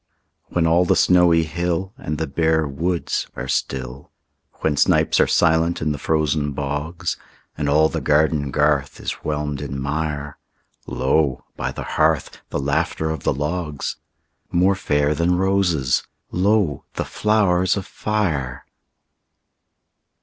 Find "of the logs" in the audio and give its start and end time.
13.11-13.97